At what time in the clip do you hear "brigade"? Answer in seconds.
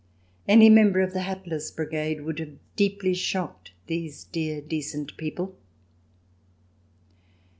1.69-2.21